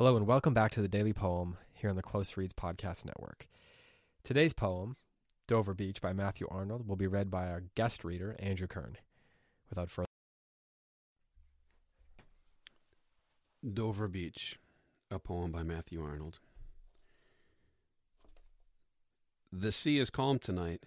Hello, 0.00 0.16
and 0.16 0.26
welcome 0.26 0.54
back 0.54 0.70
to 0.70 0.80
the 0.80 0.88
Daily 0.88 1.12
Poem 1.12 1.58
here 1.74 1.90
on 1.90 1.96
the 1.96 2.00
Close 2.00 2.34
Reads 2.34 2.54
Podcast 2.54 3.04
Network. 3.04 3.46
Today's 4.24 4.54
poem, 4.54 4.96
Dover 5.46 5.74
Beach 5.74 6.00
by 6.00 6.14
Matthew 6.14 6.48
Arnold, 6.50 6.88
will 6.88 6.96
be 6.96 7.06
read 7.06 7.30
by 7.30 7.48
our 7.48 7.64
guest 7.74 8.02
reader, 8.02 8.34
Andrew 8.38 8.66
Kern. 8.66 8.96
Without 9.68 9.90
further 9.90 10.06
Dover 13.74 14.08
Beach, 14.08 14.58
a 15.10 15.18
poem 15.18 15.52
by 15.52 15.62
Matthew 15.64 16.02
Arnold. 16.02 16.38
The 19.52 19.70
sea 19.70 19.98
is 19.98 20.08
calm 20.08 20.38
tonight. 20.38 20.84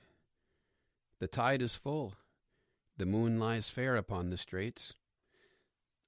The 1.20 1.27
tide 1.27 1.61
is 1.61 1.75
full. 1.75 2.16
The 2.98 3.05
moon 3.05 3.38
lies 3.38 3.70
fair 3.70 3.95
upon 3.95 4.32
the 4.32 4.38
straits. 4.38 4.95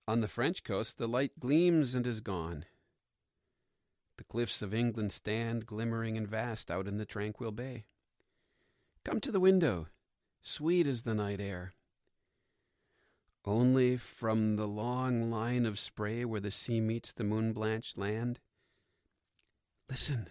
On 0.08 0.22
the 0.22 0.28
French 0.28 0.64
coast, 0.64 0.98
the 0.98 1.08
light 1.08 1.40
gleams 1.40 1.94
and 1.94 2.08
is 2.08 2.20
gone. 2.20 2.66
The 4.18 4.24
cliffs 4.24 4.62
of 4.62 4.74
England 4.74 5.12
stand 5.12 5.66
glimmering 5.66 6.18
and 6.18 6.28
vast 6.28 6.72
out 6.72 6.88
in 6.88 6.98
the 6.98 7.06
tranquil 7.06 7.52
bay. 7.52 7.86
Come 9.04 9.20
to 9.22 9.32
the 9.32 9.40
window. 9.40 9.88
Sweet 10.42 10.88
is 10.88 11.04
the 11.04 11.14
night 11.14 11.42
air. 11.42 11.74
Only 13.44 13.98
from 13.98 14.56
the 14.56 14.68
long 14.68 15.30
line 15.30 15.66
of 15.66 15.78
spray 15.78 16.26
where 16.26 16.40
the 16.40 16.52
sea 16.52 16.82
meets 16.82 17.14
the 17.14 17.24
moon 17.24 17.54
blanched 17.54 17.98
land. 17.98 18.40
Listen. 19.90 20.30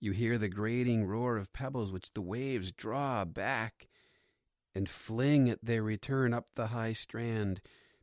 You 0.00 0.12
hear 0.12 0.38
the 0.38 0.48
grating 0.48 1.04
roar 1.04 1.36
of 1.36 1.52
pebbles 1.52 1.90
which 1.90 2.12
the 2.12 2.22
waves 2.22 2.72
draw 2.72 3.24
back 3.24 3.88
and 4.74 4.88
fling 4.88 5.48
at 5.48 5.64
their 5.64 5.82
return 5.82 6.34
up 6.34 6.48
the 6.54 6.68
high 6.68 6.92
strand, 6.92 7.60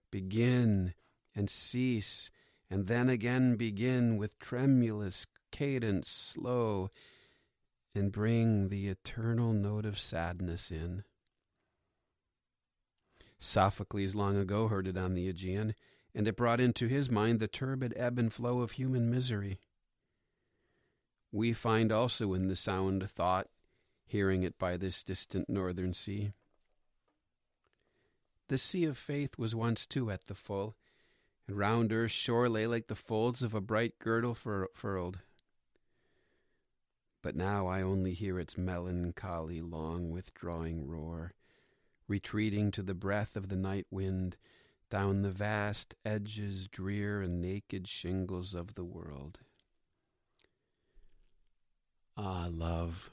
begin 0.09 0.93
and 1.35 1.49
cease 1.49 2.29
and 2.71 2.87
then 2.87 3.09
again 3.09 3.57
begin 3.57 4.15
with 4.15 4.39
tremulous 4.39 5.27
cadence 5.51 6.09
slow 6.09 6.89
and 7.93 8.13
bring 8.13 8.69
the 8.69 8.87
eternal 8.87 9.51
note 9.51 9.85
of 9.85 9.99
sadness 9.99 10.71
in. 10.71 11.03
Sophocles 13.41 14.15
long 14.15 14.37
ago 14.37 14.69
heard 14.69 14.87
it 14.87 14.95
on 14.95 15.15
the 15.15 15.27
Aegean, 15.27 15.75
and 16.15 16.25
it 16.27 16.37
brought 16.37 16.61
into 16.61 16.87
his 16.87 17.11
mind 17.11 17.39
the 17.39 17.47
turbid 17.47 17.93
ebb 17.97 18.17
and 18.17 18.31
flow 18.31 18.61
of 18.61 18.71
human 18.71 19.09
misery. 19.09 19.59
We 21.29 21.51
find 21.51 21.91
also 21.91 22.33
in 22.33 22.47
the 22.47 22.55
sound 22.55 23.03
of 23.03 23.11
thought, 23.11 23.47
hearing 24.05 24.43
it 24.43 24.57
by 24.57 24.77
this 24.77 25.03
distant 25.03 25.49
northern 25.49 25.93
sea. 25.93 26.31
The 28.47 28.57
sea 28.57 28.85
of 28.85 28.97
faith 28.97 29.37
was 29.37 29.53
once 29.53 29.85
too 29.85 30.09
at 30.09 30.25
the 30.25 30.35
full, 30.35 30.77
round 31.55 31.91
earth's 31.91 32.13
shore 32.13 32.49
lay 32.49 32.67
like 32.67 32.87
the 32.87 32.95
folds 32.95 33.41
of 33.41 33.53
a 33.53 33.61
bright 33.61 33.99
girdle 33.99 34.33
fur- 34.33 34.69
furled. 34.73 35.19
But 37.21 37.35
now 37.35 37.67
I 37.67 37.81
only 37.81 38.13
hear 38.13 38.39
its 38.39 38.57
melancholy, 38.57 39.61
long 39.61 40.09
withdrawing 40.09 40.87
roar, 40.87 41.33
retreating 42.07 42.71
to 42.71 42.81
the 42.81 42.95
breath 42.95 43.35
of 43.35 43.49
the 43.49 43.55
night 43.55 43.85
wind 43.91 44.37
down 44.89 45.21
the 45.21 45.31
vast 45.31 45.95
edges, 46.03 46.67
drear 46.67 47.21
and 47.21 47.41
naked 47.41 47.87
shingles 47.87 48.53
of 48.53 48.75
the 48.75 48.83
world. 48.83 49.39
Ah, 52.17 52.49
love, 52.51 53.09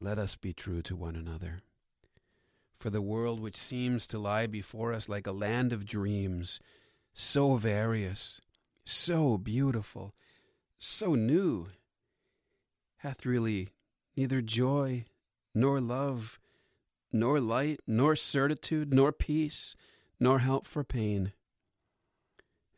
let 0.00 0.18
us 0.18 0.36
be 0.36 0.52
true 0.52 0.82
to 0.82 0.94
one 0.94 1.16
another. 1.16 1.62
For 2.78 2.90
the 2.90 3.02
world 3.02 3.40
which 3.40 3.56
seems 3.56 4.06
to 4.08 4.18
lie 4.18 4.46
before 4.46 4.92
us 4.92 5.08
like 5.08 5.26
a 5.26 5.32
land 5.32 5.72
of 5.72 5.86
dreams, 5.86 6.60
so 7.14 7.56
various, 7.56 8.40
so 8.84 9.36
beautiful, 9.38 10.14
so 10.78 11.14
new, 11.14 11.68
hath 12.98 13.26
really 13.26 13.68
neither 14.16 14.40
joy, 14.40 15.04
nor 15.54 15.80
love, 15.80 16.38
nor 17.12 17.40
light, 17.40 17.80
nor 17.86 18.16
certitude, 18.16 18.92
nor 18.92 19.12
peace, 19.12 19.74
nor 20.20 20.40
help 20.40 20.66
for 20.66 20.84
pain. 20.84 21.32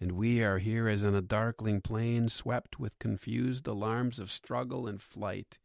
And 0.00 0.12
we 0.12 0.42
are 0.42 0.58
here 0.58 0.88
as 0.88 1.04
on 1.04 1.14
a 1.14 1.20
darkling 1.20 1.80
plain, 1.80 2.28
swept 2.28 2.78
with 2.78 2.98
confused 2.98 3.66
alarms 3.66 4.18
of 4.18 4.30
struggle 4.30 4.86
and 4.86 5.00
flight, 5.00 5.58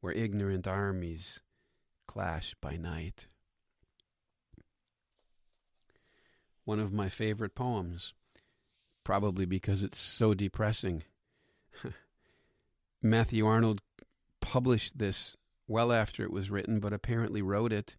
where 0.00 0.14
ignorant 0.14 0.66
armies 0.66 1.40
clash 2.06 2.54
by 2.60 2.76
night. 2.76 3.28
One 6.64 6.80
of 6.80 6.92
my 6.92 7.08
favorite 7.08 7.54
poems, 7.54 8.14
probably 9.04 9.44
because 9.44 9.82
it's 9.82 10.00
so 10.00 10.34
depressing. 10.34 11.02
Matthew 13.02 13.46
Arnold 13.46 13.80
published 14.40 14.98
this 14.98 15.36
well 15.66 15.92
after 15.92 16.22
it 16.22 16.32
was 16.32 16.50
written, 16.50 16.80
but 16.80 16.92
apparently 16.92 17.42
wrote 17.42 17.72
it 17.72 17.96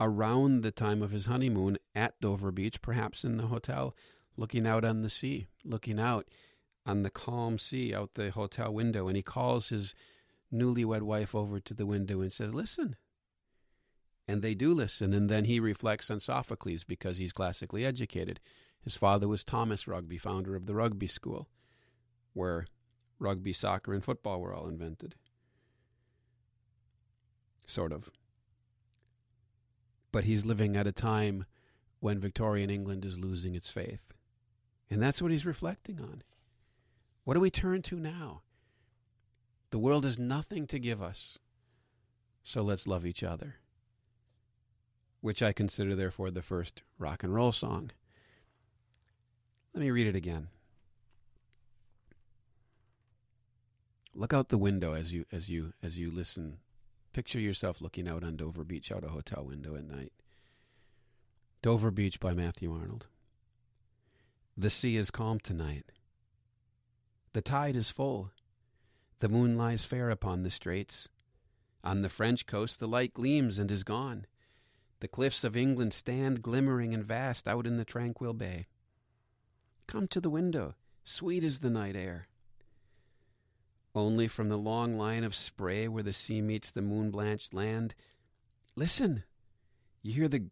around 0.00 0.62
the 0.62 0.70
time 0.70 1.02
of 1.02 1.10
his 1.10 1.26
honeymoon 1.26 1.78
at 1.94 2.20
Dover 2.20 2.52
Beach, 2.52 2.80
perhaps 2.82 3.24
in 3.24 3.36
the 3.36 3.46
hotel, 3.46 3.94
looking 4.36 4.66
out 4.66 4.84
on 4.84 5.02
the 5.02 5.10
sea, 5.10 5.46
looking 5.64 5.98
out 5.98 6.26
on 6.84 7.02
the 7.02 7.10
calm 7.10 7.58
sea 7.58 7.94
out 7.94 8.14
the 8.14 8.30
hotel 8.30 8.72
window. 8.72 9.08
And 9.08 9.16
he 9.16 9.22
calls 9.22 9.70
his 9.70 9.94
newlywed 10.52 11.02
wife 11.02 11.34
over 11.34 11.58
to 11.60 11.74
the 11.74 11.86
window 11.86 12.20
and 12.20 12.32
says, 12.32 12.54
Listen, 12.54 12.96
and 14.28 14.42
they 14.42 14.54
do 14.54 14.72
listen. 14.72 15.12
And 15.12 15.28
then 15.28 15.44
he 15.44 15.60
reflects 15.60 16.10
on 16.10 16.20
Sophocles 16.20 16.84
because 16.84 17.18
he's 17.18 17.32
classically 17.32 17.84
educated. 17.84 18.40
His 18.82 18.96
father 18.96 19.28
was 19.28 19.44
Thomas 19.44 19.86
Rugby, 19.86 20.18
founder 20.18 20.56
of 20.56 20.66
the 20.66 20.74
rugby 20.74 21.06
school, 21.06 21.48
where 22.34 22.66
rugby, 23.18 23.52
soccer, 23.52 23.94
and 23.94 24.04
football 24.04 24.40
were 24.40 24.54
all 24.54 24.68
invented. 24.68 25.14
Sort 27.66 27.92
of. 27.92 28.10
But 30.12 30.24
he's 30.24 30.44
living 30.44 30.76
at 30.76 30.86
a 30.86 30.92
time 30.92 31.46
when 32.00 32.20
Victorian 32.20 32.70
England 32.70 33.04
is 33.04 33.18
losing 33.18 33.54
its 33.54 33.68
faith. 33.68 34.12
And 34.88 35.02
that's 35.02 35.20
what 35.20 35.32
he's 35.32 35.46
reflecting 35.46 36.00
on. 36.00 36.22
What 37.24 37.34
do 37.34 37.40
we 37.40 37.50
turn 37.50 37.82
to 37.82 37.96
now? 37.96 38.42
The 39.70 39.78
world 39.78 40.04
has 40.04 40.16
nothing 40.16 40.68
to 40.68 40.78
give 40.78 41.02
us, 41.02 41.38
so 42.44 42.62
let's 42.62 42.86
love 42.86 43.04
each 43.04 43.24
other 43.24 43.56
which 45.26 45.42
I 45.42 45.52
consider 45.52 45.96
therefore 45.96 46.30
the 46.30 46.40
first 46.40 46.82
rock 47.00 47.24
and 47.24 47.34
roll 47.34 47.50
song. 47.50 47.90
Let 49.74 49.80
me 49.80 49.90
read 49.90 50.06
it 50.06 50.14
again. 50.14 50.46
Look 54.14 54.32
out 54.32 54.50
the 54.50 54.56
window 54.56 54.92
as 54.92 55.12
you 55.12 55.24
as 55.32 55.48
you 55.48 55.72
as 55.82 55.98
you 55.98 56.12
listen. 56.12 56.58
Picture 57.12 57.40
yourself 57.40 57.80
looking 57.80 58.06
out 58.06 58.22
on 58.22 58.36
Dover 58.36 58.62
Beach 58.62 58.92
out 58.92 59.02
a 59.02 59.08
hotel 59.08 59.44
window 59.44 59.74
at 59.74 59.82
night. 59.82 60.12
Dover 61.60 61.90
Beach 61.90 62.20
by 62.20 62.32
Matthew 62.32 62.72
Arnold. 62.72 63.06
The 64.56 64.70
sea 64.70 64.96
is 64.96 65.10
calm 65.10 65.40
tonight. 65.40 65.86
The 67.32 67.42
tide 67.42 67.74
is 67.74 67.90
full. 67.90 68.30
The 69.18 69.28
moon 69.28 69.58
lies 69.58 69.84
fair 69.84 70.08
upon 70.08 70.44
the 70.44 70.50
straits. 70.52 71.08
On 71.82 72.02
the 72.02 72.08
French 72.08 72.46
coast 72.46 72.78
the 72.78 72.86
light 72.86 73.12
gleams 73.12 73.58
and 73.58 73.72
is 73.72 73.82
gone. 73.82 74.26
The 75.00 75.08
cliffs 75.08 75.44
of 75.44 75.56
England 75.56 75.92
stand 75.92 76.42
glimmering 76.42 76.94
and 76.94 77.04
vast 77.04 77.46
out 77.46 77.66
in 77.66 77.76
the 77.76 77.84
tranquil 77.84 78.32
bay. 78.32 78.66
Come 79.86 80.08
to 80.08 80.20
the 80.20 80.30
window, 80.30 80.74
sweet 81.04 81.44
is 81.44 81.60
the 81.60 81.70
night 81.70 81.94
air. 81.94 82.28
Only 83.94 84.26
from 84.28 84.48
the 84.48 84.58
long 84.58 84.96
line 84.96 85.24
of 85.24 85.34
spray 85.34 85.86
where 85.88 86.02
the 86.02 86.12
sea 86.12 86.40
meets 86.40 86.70
the 86.70 86.82
moon 86.82 87.10
blanched 87.10 87.54
land, 87.54 87.94
listen! 88.74 89.24
You 90.02 90.12
hear 90.12 90.28
the 90.28 90.50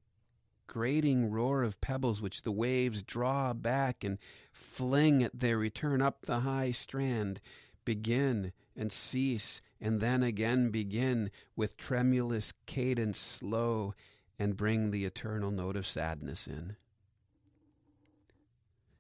grating 0.67 1.31
roar 1.31 1.63
of 1.63 1.81
pebbles 1.81 2.21
which 2.21 2.43
the 2.43 2.53
waves 2.53 3.03
draw 3.03 3.53
back 3.53 4.03
and 4.03 4.19
fling 4.53 5.23
at 5.23 5.39
their 5.39 5.59
return 5.59 6.01
up 6.03 6.23
the 6.23 6.41
high 6.41 6.71
strand, 6.71 7.41
begin 7.85 8.53
and 8.77 8.91
cease, 8.91 9.61
and 9.81 10.01
then 10.01 10.23
again 10.23 10.71
begin 10.71 11.31
with 11.55 11.77
tremulous 11.77 12.53
cadence 12.67 13.19
slow 13.19 13.95
and 14.39 14.57
bring 14.57 14.91
the 14.91 15.05
eternal 15.05 15.51
note 15.51 15.77
of 15.77 15.87
sadness 15.87 16.47
in. 16.47 16.77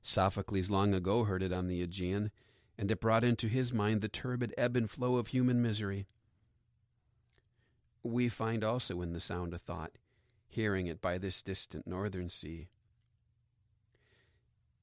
Sophocles 0.02 0.70
long 0.70 0.92
ago 0.92 1.25
heard 1.25 1.42
it 1.42 1.52
on 1.52 1.66
the 1.66 1.82
Aegean, 1.82 2.31
and 2.76 2.90
it 2.90 3.00
brought 3.00 3.25
into 3.25 3.48
his 3.48 3.72
mind 3.72 4.00
the 4.00 4.08
turbid 4.08 4.54
ebb 4.58 4.76
and 4.76 4.90
flow 4.90 5.16
of 5.16 5.28
human 5.28 5.62
misery. 5.62 6.06
We 8.02 8.28
find 8.28 8.62
also 8.62 9.00
in 9.00 9.12
the 9.12 9.20
sound 9.20 9.54
a 9.54 9.58
thought, 9.58 9.92
hearing 10.46 10.86
it 10.86 11.00
by 11.00 11.19
this 11.19 11.40
distant 11.40 11.86
northern 11.86 12.28
sea. 12.28 12.69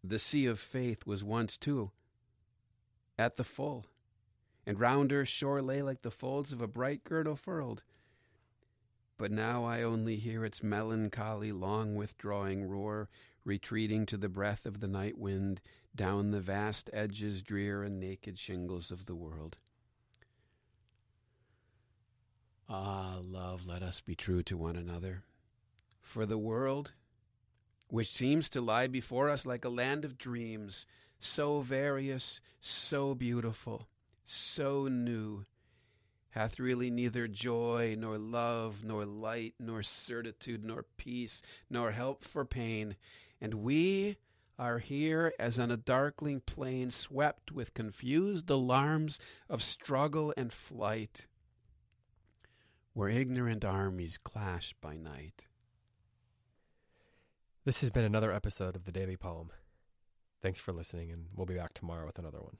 The 0.03 0.18
sea 0.18 0.48
of 0.48 0.59
faith 0.59 1.06
was 1.06 1.24
once, 1.24 1.56
too, 1.57 1.92
at 3.19 3.38
the 3.38 3.44
full, 3.44 3.86
and 4.65 4.80
round 4.80 5.12
her 5.12 5.25
shore 5.25 5.62
lay 5.62 5.83
like 5.83 6.01
the 6.01 6.09
folds 6.09 6.51
of 6.51 6.62
a 6.62 6.68
bright 6.68 7.03
girdle 7.03 7.36
furled, 7.36 7.83
but 9.21 9.31
now 9.31 9.63
I 9.63 9.83
only 9.83 10.15
hear 10.15 10.44
its 10.44 10.63
melancholy, 10.63 11.51
long 11.51 11.94
withdrawing 11.94 12.68
roar, 12.68 13.07
retreating 13.45 14.07
to 14.07 14.18
the 14.18 14.27
breath 14.27 14.65
of 14.65 14.79
the 14.79 14.88
night 14.88 15.15
wind 15.15 15.62
down 15.95 16.31
the 16.31 16.41
vast 16.41 16.89
edges, 16.91 17.44
drear 17.44 17.83
and 17.83 18.00
naked 18.00 18.39
shingles 18.39 18.89
of 18.89 19.06
the 19.06 19.13
world. 19.13 19.57
Ah, 22.68 23.19
love, 23.21 23.68
let 23.68 23.83
us 23.83 24.01
be 24.01 24.15
true 24.15 24.41
to 24.41 24.57
one 24.57 24.75
another. 24.75 25.21
For 26.01 26.25
the 26.25 26.39
world, 26.39 26.94
which 27.89 28.12
seems 28.12 28.50
to 28.50 28.59
lie 28.59 28.88
before 28.88 29.29
us 29.29 29.45
like 29.45 29.65
a 29.65 29.69
land 29.69 30.03
of 30.03 30.17
dreams, 30.17 30.88
so 31.19 31.62
various, 31.62 32.41
so 32.59 33.13
beautiful, 33.13 33.88
so 34.25 34.88
new, 34.88 35.45
hath 36.31 36.60
really 36.60 36.89
neither 36.89 37.28
joy, 37.28 37.95
nor 37.98 38.18
love, 38.18 38.83
nor 38.83 39.06
light, 39.06 39.54
nor 39.60 39.83
certitude, 39.83 40.63
nor 40.63 40.86
peace, 40.98 41.42
nor 41.69 41.92
help 41.92 42.24
for 42.24 42.45
pain. 42.45 42.95
And 43.39 43.56
we 43.56 44.18
are 44.57 44.80
here 44.80 45.33
as 45.39 45.60
on 45.60 45.72
a 45.72 45.78
darkling 45.78 46.42
plain, 46.45 46.92
swept 46.92 47.51
with 47.51 47.74
confused 47.74 48.50
alarms 48.50 49.19
of 49.50 49.63
struggle 49.63 50.33
and 50.38 50.54
flight, 50.54 51.25
where 52.94 53.10
ignorant 53.10 53.66
armies 53.66 54.18
clash 54.18 54.74
by 54.81 54.95
night. 54.95 55.48
This 57.66 57.81
has 57.81 57.89
been 57.89 58.06
another 58.06 58.31
episode 58.31 58.75
of 58.75 58.86
the 58.86 58.92
Daily 58.92 59.18
Poem. 59.18 59.51
Thanks 60.42 60.60
for 60.60 60.72
listening, 60.72 61.12
and 61.12 61.25
we'll 61.36 61.45
be 61.45 61.56
back 61.56 61.74
tomorrow 61.74 62.06
with 62.06 62.18
another 62.18 62.39
one. 62.39 62.57